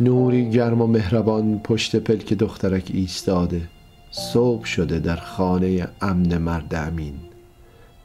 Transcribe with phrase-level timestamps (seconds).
[0.00, 3.62] نوری گرم و مهربان پشت پلک دخترک ایستاده.
[4.10, 7.14] صبح شده در خانه امن مرد امین.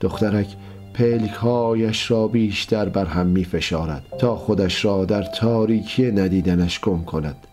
[0.01, 0.47] دخترک
[0.93, 7.47] پلکهایش را بیشتر بر هم می فشارد تا خودش را در تاریکی ندیدنش گم کند.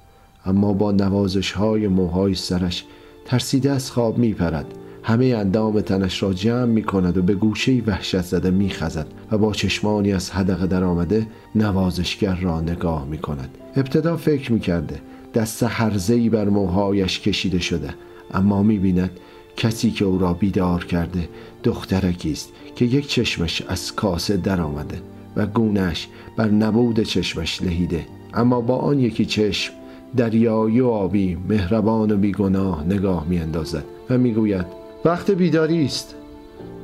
[0.47, 2.85] اما با نوازش های موهای سرش
[3.27, 4.67] ترسیده از خواب می پرد
[5.03, 9.39] همه اندام تنش را جمع می کند و به گوشه وحشت زده می خزد و
[9.39, 15.01] با چشمانی از حدقه در آمده نوازشگر را نگاه می کند ابتدا فکر می کرده
[15.35, 17.95] دست هرزهی بر موهایش کشیده شده
[18.35, 19.11] اما می بیند
[19.57, 21.29] کسی که او را بیدار کرده
[21.63, 25.03] دخترکی است که یک چشمش از کاسه در آمده
[25.37, 28.07] و گونش بر نبود چشمش لهیده.
[28.35, 29.73] اما با آن یکی چشم
[30.17, 36.15] دریایی و آبی مهربان و بیگناه نگاه می اندازد و می گوید وقت بیداری است.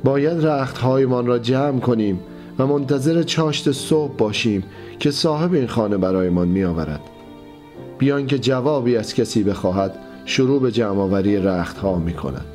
[0.03, 2.19] باید رختهایمان را جمع کنیم
[2.59, 4.63] و منتظر چاشت صبح باشیم
[4.99, 7.01] که صاحب این خانه برایمان می آورد
[7.97, 12.45] بیان که جوابی از کسی بخواهد شروع به جمع آوری رختها می کند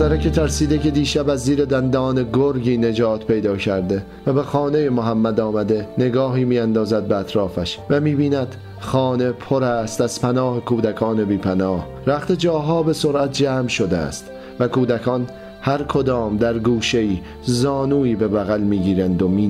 [0.00, 5.40] که ترسیده که دیشب از زیر دندان گرگی نجات پیدا کرده و به خانه محمد
[5.40, 11.86] آمده نگاهی میاندازد به اطرافش و می‌بیند خانه پر است از پناه کودکان بی پناه
[12.06, 15.26] رخت جاها به سرعت جمع شده است و کودکان
[15.60, 19.48] هر کدام در گوشه‌ای زانویی به بغل می‌گیرند و می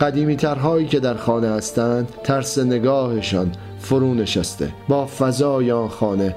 [0.00, 4.72] قدیمی ترهایی که در خانه هستند ترس نگاهشان فرو نشسته.
[4.88, 6.36] با فضای آن خانه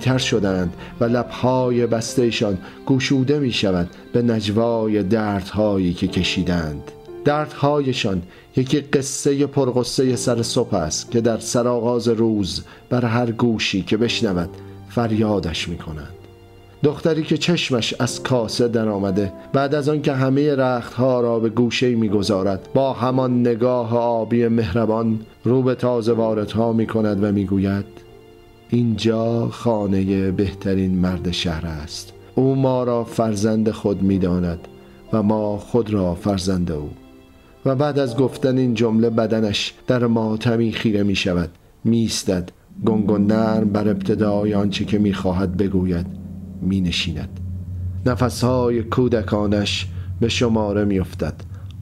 [0.00, 6.90] تر شدند و لبهای بستهشان گشوده می شود به نجوای دردهایی که کشیدند.
[7.24, 8.22] دردهایشان
[8.56, 14.50] یکی قصه پرغصه سر صبح است که در سرآغاز روز بر هر گوشی که بشنود
[14.88, 16.19] فریادش می کنند
[16.82, 21.94] دختری که چشمش از کاسه در آمده بعد از آنکه همه رختها را به گوشه
[21.94, 27.84] می‌گذارد با همان نگاه آبی مهربان رو به تازه واردها می کند و می‌گوید
[28.68, 32.12] اینجا خانه بهترین مرد شهر است.
[32.34, 34.68] او ما را فرزند خود می‌داند
[35.12, 36.90] و ما خود را فرزند او.
[37.66, 41.50] و بعد از گفتن این جمله بدنش در ماتمی خیره می شود
[41.84, 42.50] میستد
[42.86, 43.18] گنگ و
[43.64, 46.19] بر ابتدای آنچه که می‌خواهد بگوید.
[46.60, 47.40] می نشیند
[48.06, 49.86] نفسهای کودکانش
[50.20, 51.34] به شماره می افتد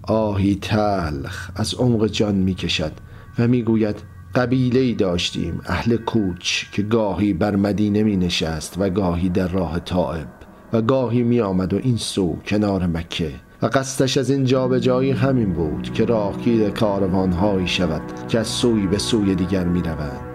[0.03, 2.93] آهی تلخ از عمق جان می کشد
[3.39, 3.97] و می گوید
[4.35, 10.29] قبیله داشتیم اهل کوچ که گاهی بر مدینه می نشست و گاهی در راه طائب
[10.73, 14.45] و گاهی می آمد و این سو کنار مکه و قصدش از این
[14.81, 20.28] جایی همین بود که راهگیر کاروانهایی شود که از سوی به سوی دیگر می روند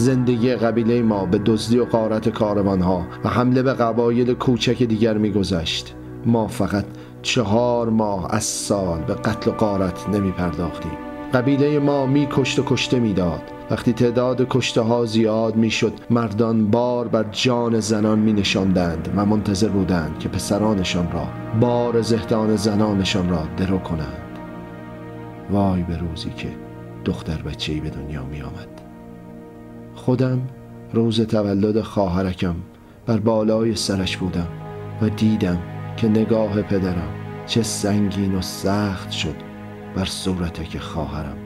[0.00, 5.94] زندگی قبیله ما به دزدی و قارت کاروانها و حمله به قبایل کوچک دیگر میگذشت.
[6.26, 6.84] ما فقط
[7.22, 10.92] چهار ماه از سال به قتل و قارت نمی پرداختیم
[11.34, 13.42] قبیله ما می کشت و کشته می‌داد.
[13.70, 19.26] وقتی تعداد کشته ها زیاد می شد مردان بار بر جان زنان می نشاندند و
[19.26, 21.26] منتظر بودند که پسرانشان را
[21.60, 24.38] بار زهدان زنانشان را درو کنند.
[25.50, 26.48] وای به روزی که
[27.04, 28.89] دختر بچه‌ای به دنیا می آمد
[29.94, 30.40] خودم
[30.92, 32.56] روز تولد خواهرکم
[33.06, 34.48] بر بالای سرش بودم
[35.02, 35.58] و دیدم
[35.96, 37.14] که نگاه پدرم
[37.46, 39.36] چه سنگین و سخت شد
[39.94, 41.36] بر صورتک خواهرم.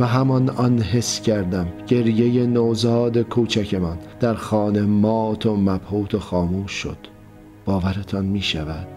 [0.00, 6.72] و همان آن حس کردم گریه نوزاد کوچکمان در خانه مات و مبهوت و خاموش
[6.72, 6.98] شد.
[7.64, 8.88] باورتان می شود؟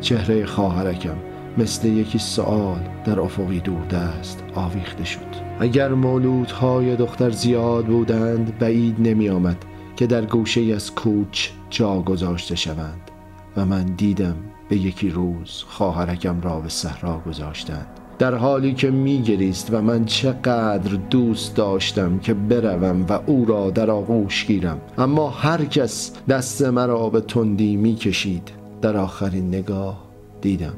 [0.00, 1.16] چهره خواهرکم
[1.58, 5.43] مثل یکی سوال در افقی دوردست آویخته شد.
[5.60, 9.56] اگر مولودهای دختر زیاد بودند بعید نمی آمد
[9.96, 13.10] که در گوشه از کوچ جا گذاشته شوند
[13.56, 14.36] و من دیدم
[14.68, 17.86] به یکی روز خواهرکم را به صحرا گذاشتند.
[18.18, 23.90] در حالی که میگریست و من چقدر دوست داشتم که بروم و او را در
[23.90, 28.50] آغوش گیرم اما هر کس دست مرا به تندی می‌کشید
[28.82, 30.04] در آخرین نگاه
[30.40, 30.74] دیدم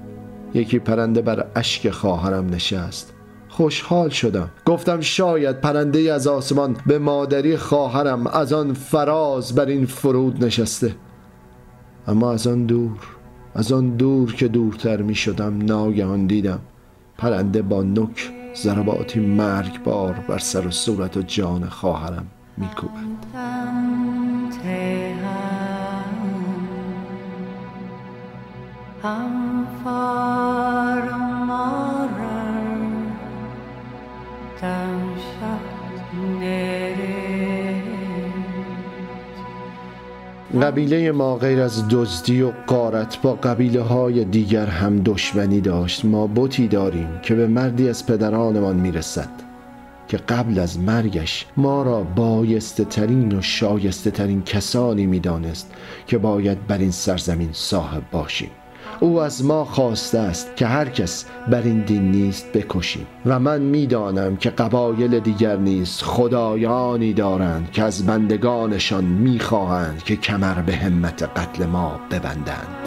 [0.54, 3.15] یکی پرنده بر اشک خواهرم نشست
[3.56, 4.50] خوشحال شدم.
[4.66, 10.96] گفتم شاید پرنده از آسمان به مادری خواهرم از آن فراز بر این فرود نشسته.
[12.06, 12.98] اما از آن دور
[13.54, 16.60] از آن دور که دورتر می شدم ناگهان دیدم
[17.18, 22.26] پرنده با نک ضرباتی مرگبار بر سر و صورت و جان خواهرم
[22.56, 23.26] میکوبد
[29.02, 29.66] هم
[40.62, 46.04] قبیله ما غیر از دزدی و قارت با قبیله های دیگر هم دشمنی داشت.
[46.04, 49.28] ما بوتی داریم که به مردی از پدرانمان می‌رسد
[50.08, 55.72] که قبل از مرگش ما را بایسته ترین و شایسته ترین کسانی می‌دانست
[56.06, 58.50] که باید بر این سرزمین صاحب باشیم.
[59.00, 63.06] او از ما خواسته است که هر کس بر این دین نیست بکشیم.
[63.26, 70.54] و من می‌دانم که قبایل دیگر نیست خدایانی دارند که از بندگانشان می‌خواهند که کمر
[70.54, 72.85] به همت قتل ما ببندند.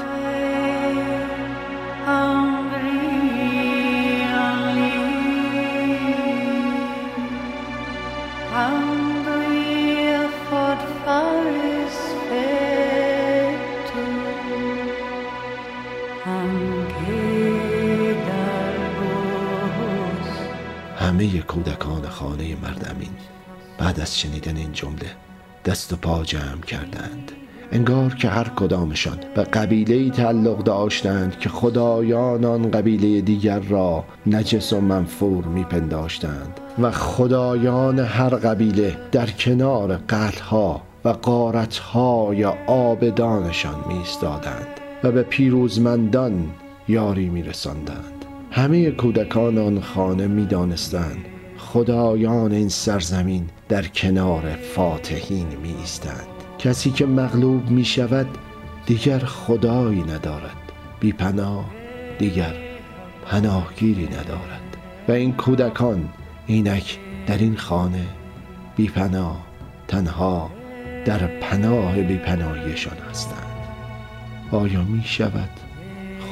[24.20, 25.12] شنیدن این جمله
[25.66, 27.32] دست و پا جمع کردند.
[27.72, 34.74] انگار که هر کدامشان به قبیله تعلق داشتند که خدایان آن قبیله دیگر را نجس
[34.74, 44.68] و منفور میپنداشتند و خدایان هر قبیله در کنار قتلها و قارتهای آبدانشان میستادند
[45.04, 46.50] و به پیروزمندان
[46.88, 48.26] یاری میرساندند.
[48.52, 51.26] همه کودکان آن خانه می دانستند
[51.74, 56.28] خدایان این سرزمین در کنار فاتحین می ایستند
[56.60, 58.28] کسی که مغلوب می شود
[58.86, 60.56] دیگر خدایی ندارد.
[61.00, 61.66] بی پناه
[62.20, 62.54] دیگر
[63.26, 64.78] پناهگیری ندارد.
[65.08, 66.10] و این کودکان
[66.48, 68.06] اینک در این خانه
[68.76, 69.46] بی پناه
[69.88, 70.52] تنها
[71.06, 73.58] در پناه بی پناهیشان هستند.
[74.52, 75.50] آیا می شود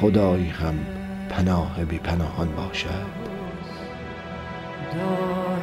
[0.02, 0.76] خدایی هم
[1.30, 3.27] پناه بی پناهان باشد؟
[4.94, 5.14] دا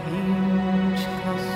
[0.06, 1.46] هیچ کس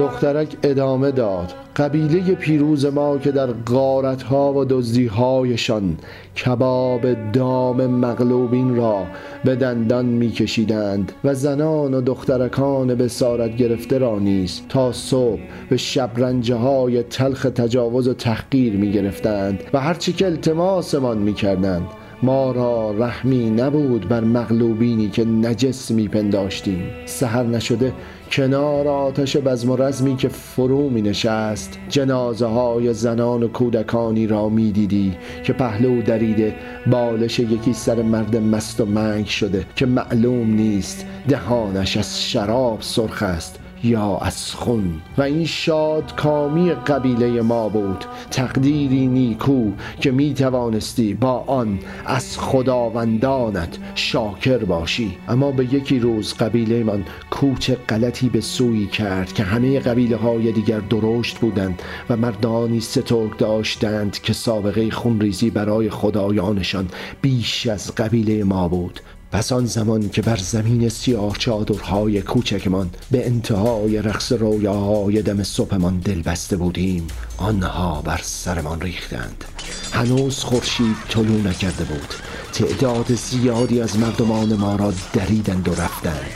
[0.00, 1.52] دخترک ادامه داد.
[1.76, 5.98] قبیله پیروز ما که در غارت ها و دزدی هایشان
[6.44, 9.06] کباب دام مغلوبین را
[9.44, 15.76] به دندان میکشیدند و زنان و دخترکان به سارت گرفته را نیز تا صبح به
[15.76, 21.86] شبرنجه های تلخ تجاوز و تحقیر می گرفتند و هرچی که التماسمان می کردند
[22.22, 27.92] ما را رحمی نبود بر مغلوبینی که نجس میپنداشتیم سهر نشده
[28.32, 31.78] کنار آتش بزم و رزمی که فرو می نشست.
[31.88, 36.54] جنازه های زنان و کودکانی را می دیدی که پهلو دریده
[36.86, 43.22] بالش یکی سر مرد مست و منگ شده که معلوم نیست دهانش از شراب سرخ
[43.22, 43.59] است.
[43.84, 45.00] یا از خون.
[45.18, 52.38] و این شاد کامی قبیله ما بود تقدیری نیکو که می توانستی با آن از
[52.38, 55.16] خداوندانت شاکر باشی.
[55.28, 60.52] اما به یکی روز قبیله من کوچ غلطی به سوی کرد که همه قبیله های
[60.52, 66.88] دیگر درشت بودند و مردانی سترگ داشتند که سابقه خونریزی برای خدایانشان
[67.22, 69.00] بیش از قبیله ما بود.
[69.32, 75.98] پس آن زمان که بر زمین سیاه چادرهای کوچکمان به انتهای رقص رویاهای دم صبحمان
[75.98, 77.06] دل بسته بودیم
[77.36, 79.44] آنها بر سرمان ریختند.
[79.92, 82.14] هنوز خورشید طلوع نکرده بود.
[82.52, 86.30] تعداد زیادی از مردمان ما را دریدند و رفتند.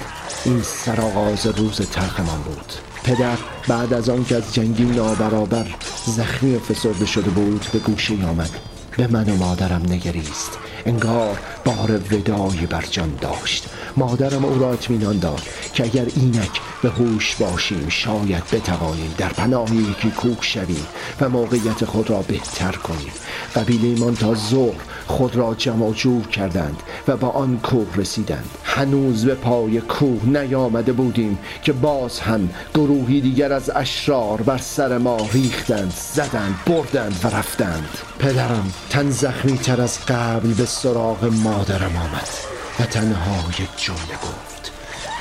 [0.45, 2.73] این سرآغاز روز تلخمان بود.
[3.05, 5.67] پدر بعد از آن که از جنگی نابرابر
[6.07, 8.51] زخمی و فسرده شده بود به گوشه آمد.
[8.97, 10.59] به من و مادرم نگریست.
[10.87, 13.69] انگار بار ودایی بر جان داشت.
[13.97, 19.75] مادرم او را اطمینان داد که اگر اینک به هوش باشیم شاید بتوانیم در پناه
[19.75, 20.87] یکی کوک شویم
[21.21, 23.13] و موقعیت خود را بهتر کنیم.
[23.57, 28.51] قبیله من تا ظهر خود را جمع جور کردند و با آن کوه رسیدند.
[28.65, 34.99] هنوز به پای کوه نیامده بودیم که باز هم گروهی دیگر از اشرار بر سر
[34.99, 37.99] ما ریختند زدند بردند و رفتند.
[38.19, 42.54] پدرم تن زخمی تر از قبل به سراغ مادرم آمد.
[42.81, 44.73] و تنها یک جمله گفت.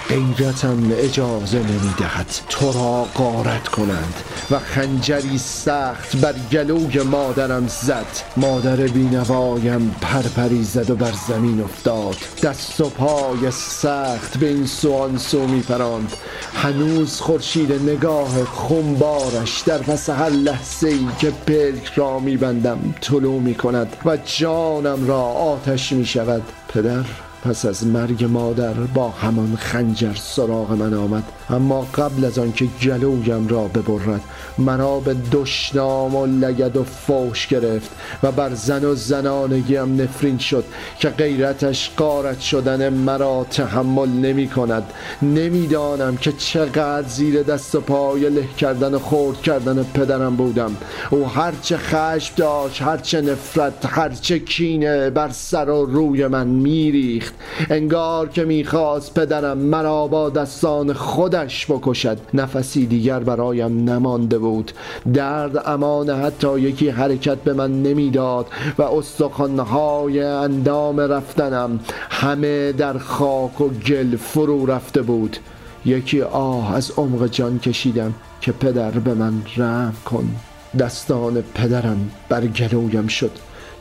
[0.09, 4.13] غیرتم اجازه نمی‌دهد تو را قارت کنند
[4.51, 8.05] و خنجری سخت بر گلوی مادرم زد.
[8.37, 12.15] مادر بینوایم پرپری زد و بر زمین افتاد.
[12.43, 16.13] دست و پای سخت به این سو سو می پراند
[16.55, 23.55] هنوز خورشید نگاه خونبارش در پس هر لحظه ای که پلک را میبندم طلوع می
[23.55, 27.05] کند و جانم را آتش می شود پدر؟
[27.43, 31.23] پس از مرگ مادر با همان خنجر سراغ من آمد.
[31.49, 34.21] اما قبل از آنکه جلویم را ببرد
[34.57, 37.91] مرا به دشنام و لگد و فوش گرفت
[38.23, 40.63] و بر زن و زنانگیم نفرین شد
[40.99, 44.83] که غیرتش قارت شدن مرا تحمل نمی کند.
[45.21, 50.77] نمی‌دانم که چقدر زیر دست و پای له کردن و خورد کردن پدرم بودم.
[51.09, 57.33] او هرچه خشم داشت هرچه نفرت هرچه کینه بر سر و روی من میریخت.
[57.69, 60.93] انگار که می‌خواست پدرم مرا با دستان
[61.33, 62.17] خودش بکشد.
[62.33, 64.71] نفسی دیگر برایم نمانده بود.
[65.13, 68.47] درد امان حتی یکی حرکت به من نمی‌داد
[68.77, 75.37] و استخوانهای اندام رفتنم همه در خاک و گل فرو رفته بود.
[75.85, 80.35] یکی آه از عمق جان کشیدم که پدر به من رحم کن.
[80.79, 83.31] دستان پدرم بر گلویم شد.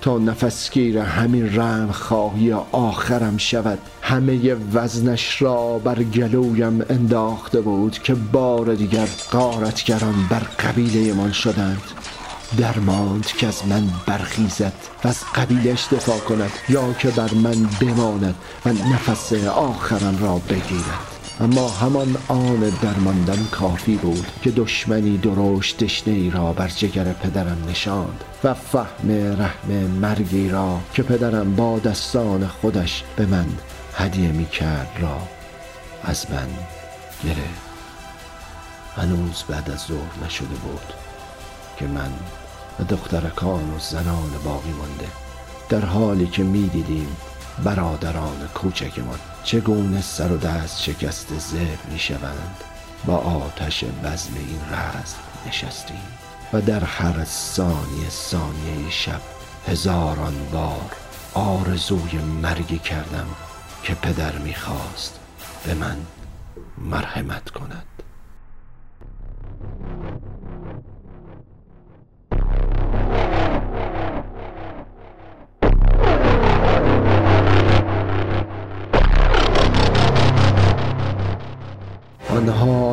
[0.02, 3.78] تا نفسگیر همین رم خواهی آخرم شود.
[4.02, 11.82] همه وزنش را بر گلویم انداخته بود که بار دیگر قارتگران بر قبیله من شدند.
[12.58, 14.72] درماند که از من برخیزد
[15.04, 18.34] و از قبیلش دفاع کند یا که بر من بماند
[18.66, 21.11] و نفس آخرم را بگیرد.
[21.40, 27.64] اما همان آن درماندن کافی بود که دشمنی درشت دشنه ای را بر جگر پدرم
[27.68, 33.46] نشاند و فهم رحم مرگی را که پدرم با دستان خودش به من
[33.94, 35.18] هدیه می کرد را
[36.02, 36.48] از من
[37.24, 37.72] گرفت.
[38.96, 40.92] هنوز بعد از ظهر نشده بود
[41.78, 42.12] که من
[42.80, 45.06] و دخترکان و زنان باقی مانده.
[45.68, 47.16] در حالی که می دیدیم
[47.64, 52.56] برادران کوچکمان چگونه سر و دست شکست زب می شوند؟
[53.04, 56.02] با آتش بزم این رزم نشستیم
[56.52, 59.20] و در هر ثانیه ثانیه شب
[59.68, 60.96] هزاران بار
[61.34, 63.26] آرزوی مرگی کردم
[63.82, 65.18] که پدر می‌خواست
[65.64, 65.96] به من
[66.78, 67.84] مرحمت کند.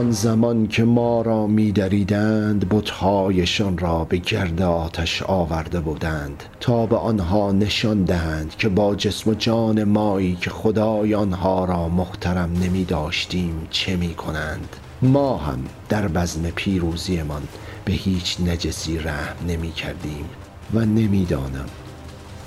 [0.10, 6.44] آن زمان که ما را می دریدند بتهایشان را به گرد آتش آورده بودند.
[6.60, 11.90] تا به آنها نشان دهند که با جسم و جان مایی که خدای آنها را
[11.90, 17.44] محترم نمی داشتیم چه می کنند ما هم در بزم پیروزیمان
[17.86, 20.30] به هیچ نجسی رحم نمی کردیم
[20.74, 21.70] و نمی‌دانم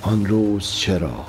[0.01, 1.25] آن روز چرا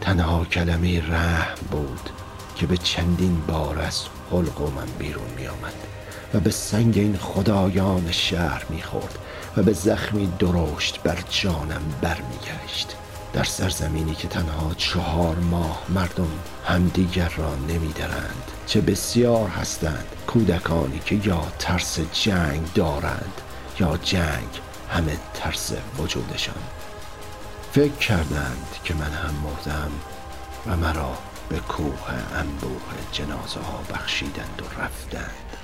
[0.00, 2.10] تنها کلمه رحم بود
[2.56, 4.02] که به چندین بار از
[4.34, 5.74] حلق و من بیرون می آمد
[6.34, 9.18] و به سنگ این خدایان شهر می خورد
[9.56, 12.96] و به زخمی درشت بر جانم برمیگشت.
[13.32, 16.28] در سرزمینی که تنها چهار ماه مردم
[16.66, 23.40] همدیگر را نمیدرند چه بسیار هستند کودکانی که یا ترس جنگ دارند
[23.80, 24.60] یا جنگ
[24.90, 26.62] همه ترس وجودشان.
[27.72, 29.90] فکر کردند که من هم مردم
[30.66, 32.82] و مرا به کوه انبوه
[33.12, 35.56] جنازه ها بخشیدند و رفتند.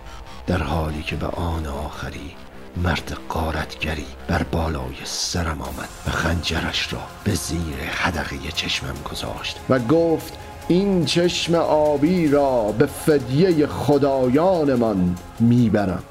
[0.47, 2.35] در حالی که به آن آخری
[2.77, 9.79] مرد قارتگری بر بالای سرم آمد و خنجرش را به زیر حدقه چشمم گذاشت و
[9.79, 16.03] گفت این چشم آبی را به فدیه خدایانمان می‌برم.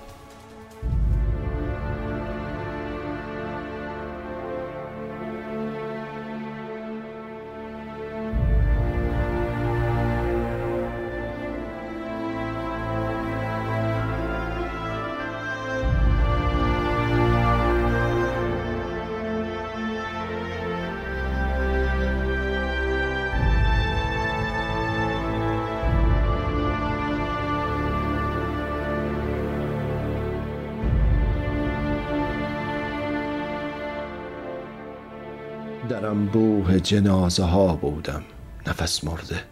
[36.70, 38.24] انبوه جنازه ها بودم.
[38.68, 39.44] نفس مرده.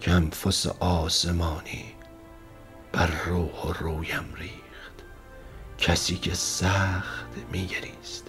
[0.00, 1.84] که انفس آسمانی
[2.92, 5.04] بر روح و رویم ریخت.
[5.78, 8.26] کسی که سخت میگریست.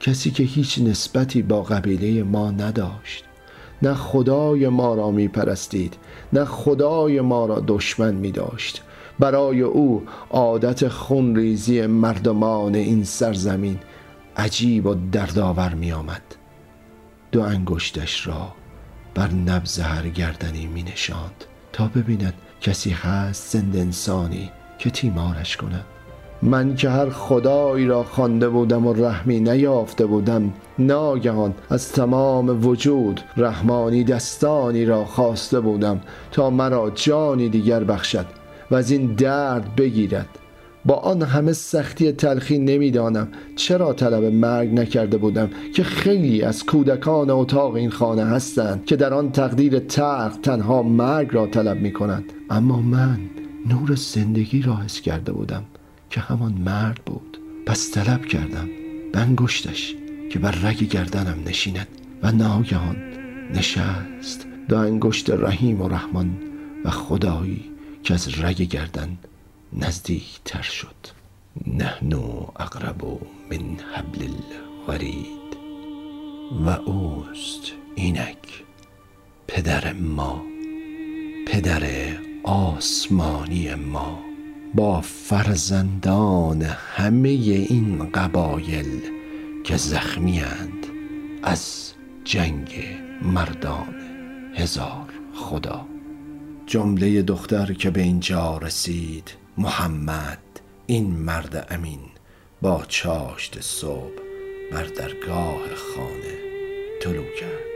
[0.00, 3.24] کسی که هیچ نسبتی با قبیله ما نداشت.
[3.82, 5.96] نه خدای ما را می پرستید
[6.32, 8.82] نه خدای ما را دشمن می داشت
[9.18, 13.78] برای او عادت خونریزی مردمان این سرزمین
[14.36, 16.22] عجیب و دردآور می آمد
[17.34, 18.48] دو انگشتش را
[19.14, 25.84] بر نبز هر گردنی می نشاند تا ببیند کسی هست زند انسانی که تیمارش کند.
[26.42, 33.20] من که هر خدایی را خوانده بودم و رحمی نیافته بودم ناگهان از تمام وجود
[33.36, 36.00] رحمانی دستانی را خواسته بودم
[36.32, 38.26] تا مرا جانی دیگر بخشد
[38.70, 40.28] و از این درد بگیرد.
[40.86, 47.30] با آن همه سختی تلخی نمی‌دانم چرا طلب مرگ نکرده بودم که خیلی از کودکان
[47.30, 52.32] اتاق این خانه هستند که در آن تقدیر ترق تنها مرگ را طلب می کنند
[52.50, 53.18] اما من
[53.68, 55.64] نور زندگی را حس کرده بودم
[56.10, 57.38] که همان مرد بود.
[57.66, 58.68] پس طلب کردم
[59.12, 59.94] به انگشتش
[60.30, 61.88] که بر رگ گردنم نشیند
[62.22, 62.96] و ناگهان
[63.54, 64.46] نشست.
[64.68, 66.36] دو انگشت رحیم و رحمان
[66.84, 67.64] و خدایی
[68.02, 69.08] که از رگ گردن
[69.74, 70.94] نزدیک تر شد.
[71.66, 72.12] نحن
[72.56, 73.04] اقرب
[73.50, 74.28] من حبل
[74.88, 75.56] الورید.
[76.66, 78.64] و اوست اینک
[79.46, 80.42] پدر ما
[81.46, 81.82] پدر
[82.44, 84.18] آسمانی ما.
[84.74, 89.00] با فرزندان همه این قبایل
[89.64, 90.86] که زخمیاند
[91.42, 91.92] از
[92.24, 92.84] جنگ
[93.22, 93.94] مردان
[94.54, 95.86] هزار خدا.
[96.66, 102.00] جمله دختر که به اینجا رسید محمد این مرد امین
[102.62, 104.22] با چاشت صبح
[104.72, 106.38] بر درگاه خانه
[107.02, 107.73] طلوع کرد.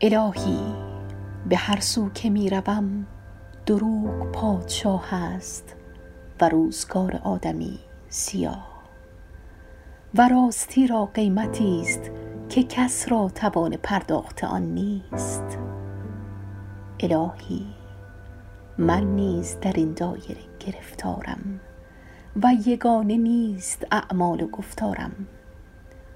[0.00, 0.58] الهی
[1.48, 3.06] به هر سو که می روم
[3.66, 5.76] دروغ پادشاه است
[6.40, 7.78] و روزگار آدمی
[8.08, 8.82] سیاه.
[10.14, 12.10] و راستی را قیمتی است
[12.48, 15.58] که کس را توان پرداخت آن نیست.
[17.00, 17.66] الهی
[18.78, 21.60] من نیز در این دایره گرفتارم
[22.42, 25.12] و یگانه نیست اعمال و گفتارم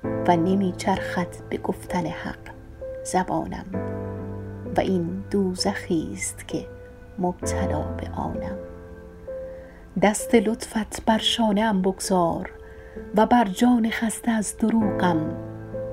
[0.04, 2.59] و نمی چرخد به گفتن حق.
[3.04, 3.66] زبانم
[4.76, 6.66] و این دوزخی است که
[7.18, 8.58] مبتلا به آنم.
[10.02, 12.50] دست لطفت بر شانه ام بگذار
[13.16, 15.36] و بر جان خسته از دروغم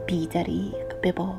[0.06, 1.34] بیدریق ببار.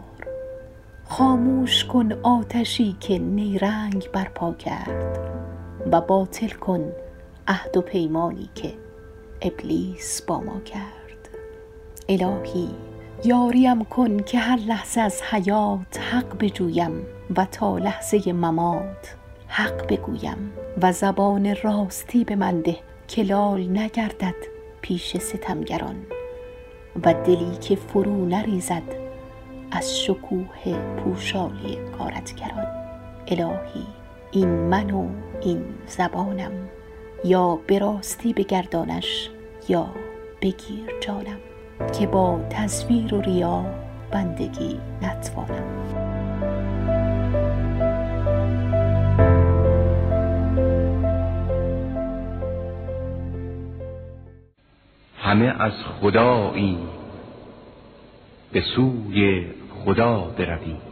[1.05, 5.19] خاموش کن آتشی که نیرنگ برپا کرد
[5.93, 6.93] و باطل کن
[7.49, 8.73] عهد و پیمانی که
[9.43, 11.29] ابلیس با ما کرد.
[12.09, 12.71] الهی
[13.25, 19.15] یاریم کن که هر لحظه از حیات حق بجویم و تا لحظه ممات
[19.49, 20.53] حق بگویم
[20.83, 22.77] و زبان راستی به من ده
[23.09, 24.35] که لال نگردد
[24.81, 25.97] پیش ستمگران
[27.05, 28.83] و دلی که فرو نریزد
[29.71, 32.67] از شکوه پوشالی کارتگران
[33.29, 33.87] الهی
[34.31, 35.09] این من و
[35.41, 36.53] این زبانم
[37.25, 39.31] یا به راستی بگردانش
[39.69, 39.87] یا
[40.43, 41.48] بگیر جانم.
[41.99, 43.65] که با تصویر و ریا
[44.11, 45.79] بندگی نتوانم.
[55.19, 56.79] همه از خدایی
[58.53, 59.47] به سوی
[59.85, 60.88] خدا برویم.